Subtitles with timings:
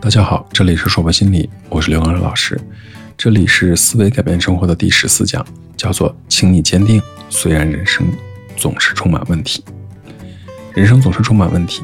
[0.00, 2.58] 大家好，这里是说博心理，我是刘刚老师。
[3.16, 5.44] 这里是思维改变生活的第十四讲，
[5.76, 7.02] 叫做“请你坚定”。
[7.28, 8.06] 虽然人生
[8.56, 9.64] 总是充满问题，
[10.72, 11.82] 人生总是充满问题。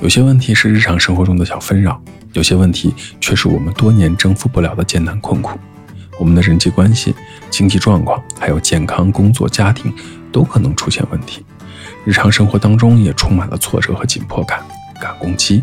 [0.00, 2.02] 有些问题是日常生活中的小纷扰，
[2.32, 5.56] 有些问题却是我们多年征服不了的艰难困苦。
[6.18, 7.14] 我们的人际关系、
[7.48, 9.94] 经济状况，还有健康、工作、家庭，
[10.32, 11.44] 都可能出现问题。
[12.04, 14.60] 日常生活当中也充满了挫折和紧迫感，
[15.00, 15.62] 赶工期。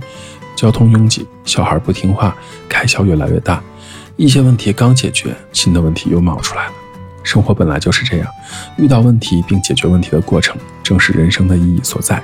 [0.58, 2.36] 交通拥挤，小孩不听话，
[2.68, 3.62] 开销越来越大，
[4.16, 6.72] 一些问题刚解决，新的问题又冒出来了。
[7.22, 8.28] 生活本来就是这样，
[8.76, 12.24] 遇到问题并解决问题的过程，正是人生的意义所在。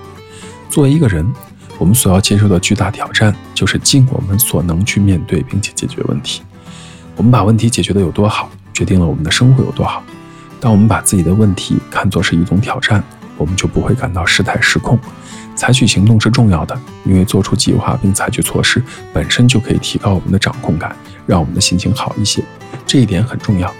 [0.68, 1.32] 作为一个人，
[1.78, 6.42] 我们所要接受的巨大挑战，就是尽我们所能去面对并且解决问题。
[7.16, 10.02] 我们把问题解决的有多好，决定了我们的生活有多好。
[10.60, 13.04] 当我们把自己的问题看作是一种挑战，
[13.38, 14.98] 我们就不会感到事态失控。
[15.56, 20.96] 采取行动是重要的，因为做出计划并采取措施本身就可以提高我们的掌控感，
[21.26, 22.44] 让我们的心情好一些。
[22.86, 23.74] 这一点很重要。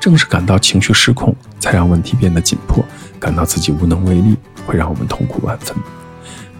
[0.00, 2.84] 正是感到情绪失控，才让问题变得紧迫，
[3.20, 5.76] 感到自己无能为力，会让我们痛苦万分。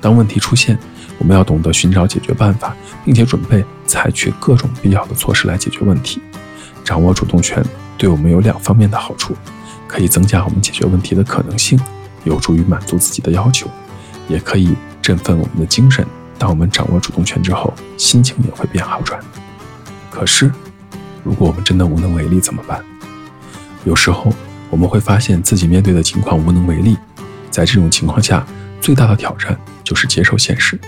[0.01, 0.79] 当问题出现，
[1.19, 2.73] 我们要懂得寻找解决办法，
[3.05, 6.23] 并且准备采取各种必要的措施来解决问题。
[6.85, 7.61] 掌握主动权
[7.99, 9.35] 对我们有两方面的好处：
[9.89, 11.77] 可以增加我们解决问题的可能性，
[12.23, 13.69] 有助于满足自己的要求。
[14.33, 16.07] 也可以振奋我们的精神。
[16.39, 19.21] 当我们掌握主动权之后，心情也会变好转。
[20.11, 20.51] 可是，
[21.23, 22.83] 如果我们真的无能为力怎么办？
[23.85, 24.33] 有时候
[24.71, 26.97] 我们会发现自己面对的情况无能为力。
[27.51, 28.45] 在这种情况下，
[28.81, 30.81] 最大的挑战就是接受现实，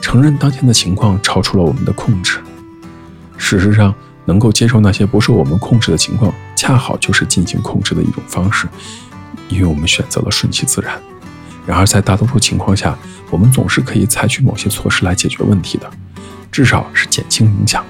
[0.00, 2.38] 承认当前的情况超出了我们的控制。
[3.36, 3.94] 事实上，
[4.24, 8.66] 能够接受那些不受我们控制的情况，恰好就是进行控制的一种方式，
[9.50, 10.98] 因为我们选择了顺其自然。
[11.66, 12.96] 然而，在大多数情况下，
[13.28, 15.90] 我们总是可以采取某些措施来解决问题的，
[16.52, 17.84] 至少是减轻影响。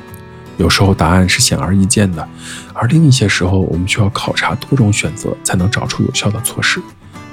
[0.56, 2.26] 有时候答案是显而易见的，
[2.72, 6.80] 而另一些时候，我们需要考察多种选择才能找出有效的措施。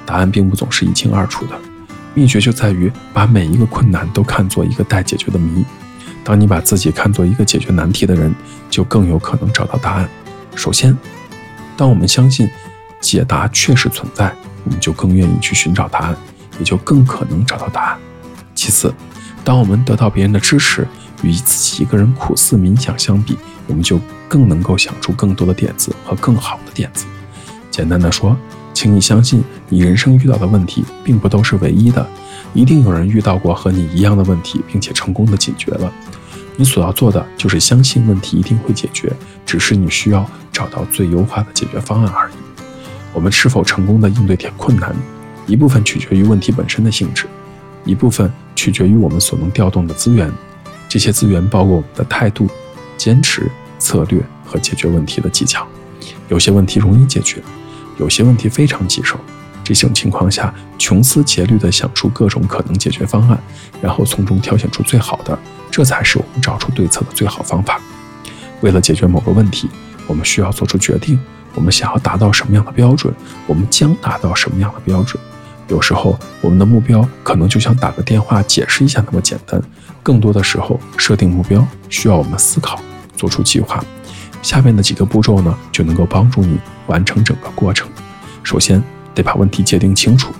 [0.04, 1.58] 答案并不总是一清二楚的，
[2.12, 5.64] 秘诀就在于把每一个困难都看作一个待解决的谜。
[6.22, 8.34] 当你把自己看作一个解决难题的人，
[8.68, 10.06] 就更有可能找到答案。
[10.54, 10.94] 首先，
[11.74, 12.46] 当我们相信
[13.00, 14.30] 解答确实存在，
[14.64, 16.16] 我们就更愿意去寻找答案。
[16.58, 17.98] 也就更可能找到答案。
[18.54, 18.94] 其次，
[19.44, 20.86] 当我们得到别人的支持，
[21.22, 27.06] 与自己一个人苦思冥想相比，我们就更能够想出更多的点子和更好的点子。
[27.70, 28.36] 简单的说，
[28.72, 32.06] 请你相信，你人生遇到的问题并不都是唯一的，
[32.52, 35.92] 一定有人遇到过和你一样的问题，并且成功的解决了。
[36.56, 39.12] 你所要做的就是相信问题一定会解决，
[39.44, 42.34] 只是你需要找到最优化的解决方案而已。
[43.12, 44.94] 我们是否成功的应对点困难？
[45.46, 47.26] 一部分取决于问题本身的性质，
[47.84, 50.30] 一部分取决于我们所能调动的资源。
[50.88, 52.48] 这些资源包括我们的态度、
[52.96, 55.66] 坚持、策略和解决问题的技巧。
[56.28, 57.42] 有些问题容易解决，
[57.98, 59.18] 有些问题非常棘手。
[59.62, 63.38] 这种情况下，穷思竭虑地想出各种可能解决方案，
[63.80, 65.38] 然后从中挑选出最好的，
[65.70, 67.80] 这才是我们找出对策的最好方法。
[68.60, 69.68] 为了解决某个问题，
[70.06, 71.18] 我们需要做出决定。
[71.54, 73.14] 我们想要达到什么样的标准？
[73.46, 75.22] 我们将达到什么样的标准？
[75.68, 79.60] 有时候，我们的目标可能就像打个电话解释一下那么简单。
[80.02, 82.78] 更多的时候，设定目标需要我们思考，
[83.16, 83.82] 做出计划。
[84.42, 87.88] 下面的几个步骤呢，就能够帮助你完成整个过程。
[88.42, 88.82] 首先，
[89.14, 90.32] 得把问题界定清楚。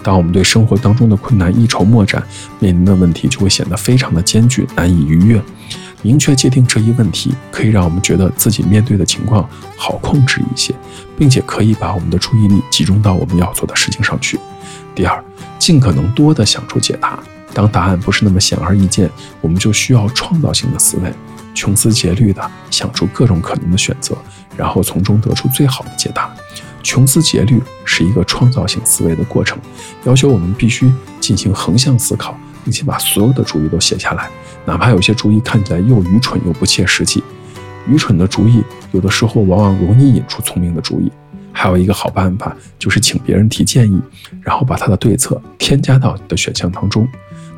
[0.00, 2.22] 当我们对生活当中的困难一筹莫展，
[2.60, 5.42] 面临的问题就会显得非常的艰巨，难以逾越。
[6.02, 9.46] 明确界定这一问题，可以让我们觉得自己面对的情况
[9.76, 10.72] 好控制一些，
[11.18, 14.38] 并且可以把我们的注意力集中到我们要做的事情上去。
[14.98, 15.24] 第二，
[15.60, 17.20] 尽可能多的想出解答。
[17.54, 19.08] 当答案不是那么显而易见，
[19.40, 21.14] 我们就需要创造性的思维，
[21.54, 24.18] 穷思竭虑的想出各种可能的选择，
[24.56, 26.28] 然后从中得出最好的解答。
[26.82, 29.56] 穷思竭虑是一个创造性思维的过程，
[30.02, 34.28] 要求我们必须进行横向思考，并且把所有的主意都写下来。
[34.64, 37.22] 哪怕有些主意看起来又愚蠢又不切实际，
[37.86, 41.12] 愚蠢的主意有的时候往往容易引出聪明的主意。
[41.60, 44.00] 还有一个好办法，就是请别人提建议，
[44.40, 47.04] 然后把他的对策添加到你的选项当中。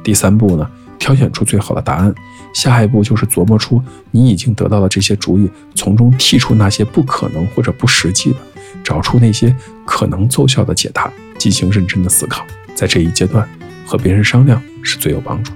[0.02, 0.66] 第三步呢，
[0.98, 2.14] 挑选出最好的答案。
[2.54, 3.80] 下一步就是琢磨出
[4.10, 8.38] 你已经得到的这些主意，从中剔出那些不可能或者不实际的，
[8.82, 9.54] 找出那些
[9.84, 12.46] 可能奏效的解答，进行认真的思考。
[12.74, 13.46] 在这一阶段，
[13.84, 15.52] 和别人商量是最有帮助。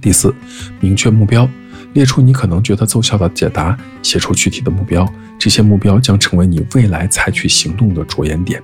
[0.00, 0.34] 第四，
[0.80, 1.46] 明确目标，
[1.92, 5.06] 列出你可能觉得奏效的解答，写出具体的目标，
[5.38, 8.62] 这些目标将成为你未来采取行动的着眼点。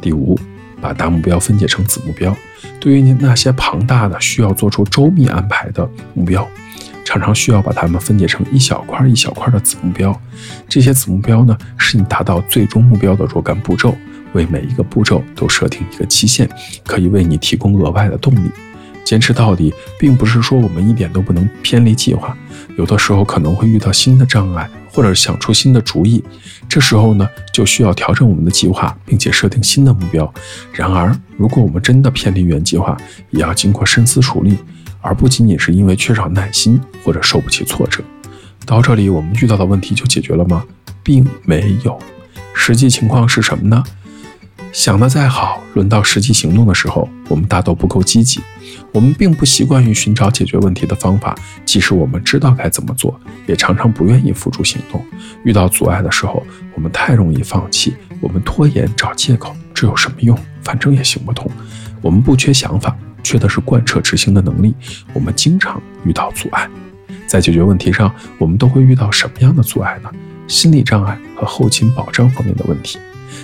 [0.00, 0.38] 第五，
[0.80, 2.36] 把大目标分解成子目标，
[2.78, 6.46] 对于你那些庞大的需要做出周密安排的目标，
[7.04, 10.18] 常常需要把它们分解成一小块一小块的子目标。
[10.68, 13.96] 这些子目标呢，是你达到最终目标的若干步骤。
[14.34, 16.46] 为每一个步骤都设定一个期限，
[16.86, 18.50] 可以为你提供额外的动力。
[19.08, 22.36] 坚持到底，并不是说我们一点都不能偏离计划。
[22.76, 26.22] 有的时候可能会遇到新的障碍，或者想出新的主意，
[26.68, 30.30] 这时候呢，就需要调整我们的计划，并且设定新的目标。
[30.74, 32.94] 然而，如果我们真的偏离原计划，
[33.30, 34.54] 也要经过深思熟虑，
[35.00, 38.04] 而不仅仅是因为缺少耐心或者受不起挫折。
[38.66, 40.62] 到这里，我们遇到的问题就解决了吗？
[41.02, 41.98] 并没有。
[42.52, 43.82] 实际情况是什么呢？
[44.70, 48.42] 想的再好，轮到实际行动的时候，我们大都不够积极。
[48.92, 55.04] 我们并不习惯于寻找解决问题的方法，即使我们知道该怎么做，也常常不愿意付诸行动。
[55.44, 56.44] 遇到阻碍的时候，
[56.74, 60.38] 我们太容易放弃，我们拖延找借口，这有什么用？
[60.62, 61.50] 反正也行不通。
[62.00, 64.74] 我们不缺想法，缺的是贯彻执行的能力。
[65.12, 66.68] 我们经常遇到阻碍，
[67.26, 70.10] 在解决问题上，我们都会遇到什么样的阻碍呢？
[70.46, 72.98] 心理障碍和后勤保障方面的问题。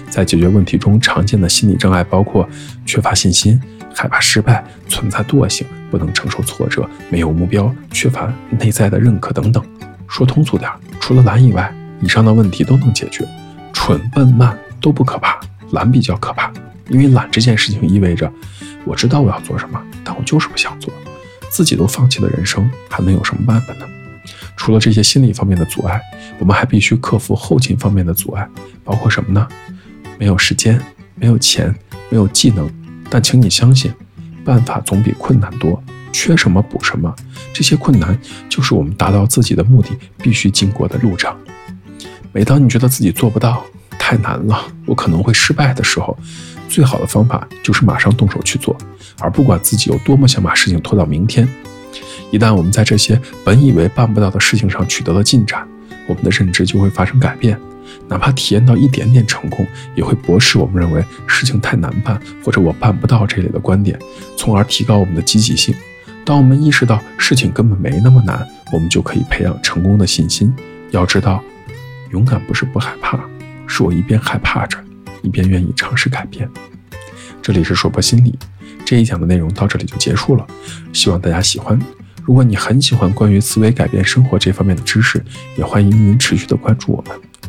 [0.09, 2.49] 在解决问题中，常见的心理障碍包括
[2.87, 3.61] 缺乏信心、
[3.95, 9.65] 害怕失败、存在惰性、不能承受挫折、没有目标、缺乏内在的认可等等。
[10.09, 10.71] 说通俗点，
[11.01, 13.27] 除了懒以外，以上的问题都能解决。
[13.73, 16.53] 蠢、笨、慢都不可怕，懒比较可怕，
[16.89, 18.31] 因为懒这件事情意味着
[18.85, 20.93] 我知道我要做什么，但我就是不想做，
[21.51, 23.87] 自己都放弃了人生，还能有什么办法呢？
[24.57, 26.01] 除了这些心理方面的阻碍，
[26.39, 28.49] 我们还必须克服后勤方面的阻碍，
[28.85, 29.47] 包括什么呢？
[30.19, 30.81] 没有时间，
[31.17, 31.75] 没有钱，
[32.09, 32.71] 没有技能，
[33.15, 33.93] 但请你相信，
[34.45, 35.81] 办法总比困难多。
[36.13, 37.15] 缺什么补什么，
[37.53, 38.19] 这些困难
[38.49, 41.33] 就是我们达到自己的目的必须经过的路程。
[42.33, 43.65] 每当你觉得自己做不到，
[44.01, 46.19] 太难了，我可能会失败的时候，
[46.69, 48.77] 最好的方法就是马上动手去做，
[49.21, 51.49] 而不管自己有多么想把事情拖到明天。
[52.33, 55.65] 一旦我们在这些本以为办不到的事情上取得了进展，
[56.09, 57.57] 我们的认知就会发生改变。
[58.09, 63.99] 哪怕体验到一点点成功，也会驳斥我们认为事情太难办或者我办不到这类的观点，
[64.37, 65.75] 从而提高我们的积极性。
[66.25, 70.55] 当我们意识到事情根本没那么难，我们就可以培养成功的信心。
[70.91, 71.43] 要知道，
[72.13, 73.19] 勇敢不是不害怕，
[73.67, 74.79] 是我一边害怕着，
[75.23, 76.49] 一边愿意尝试改变。
[77.43, 78.39] 这里是说博心理，
[78.87, 80.47] 这一讲的内容到这里就结束了，
[80.95, 81.79] 希望大家喜欢。
[82.23, 85.23] 如果你很喜欢关于思维改变生活这方面的知识，
[85.59, 87.21] 也欢迎您持续的关注我们。